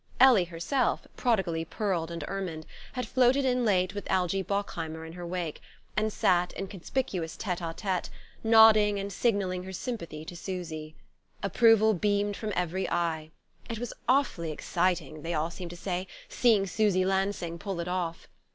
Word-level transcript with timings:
Ellie 0.19 0.45
herself, 0.45 1.07
prodigally 1.15 1.63
pearled 1.63 2.09
and 2.09 2.23
ermined, 2.27 2.65
had 2.93 3.05
floated 3.07 3.45
in 3.45 3.63
late 3.63 3.93
with 3.93 4.09
Algie 4.09 4.43
Bockheimer 4.43 5.05
in 5.05 5.13
her 5.13 5.27
wake, 5.27 5.61
and 5.95 6.11
sat, 6.11 6.53
in 6.53 6.65
conspicuous 6.65 7.37
tête 7.37 7.59
à 7.59 7.77
tête, 7.77 8.09
nodding 8.43 8.97
and 8.99 9.13
signalling 9.13 9.61
her 9.61 9.71
sympathy 9.71 10.25
to 10.25 10.35
Susy. 10.35 10.95
Approval 11.43 11.93
beamed 11.93 12.35
from 12.35 12.51
every 12.55 12.89
eye: 12.89 13.29
it 13.69 13.77
was 13.77 13.93
awfully 14.09 14.51
exciting, 14.51 15.21
they 15.21 15.35
all 15.35 15.51
seemed 15.51 15.69
to 15.69 15.77
say, 15.77 16.07
seeing 16.27 16.65
Susy 16.65 17.05
Lansing 17.05 17.59
pull 17.59 17.79
it 17.79 17.87
off! 17.87 18.27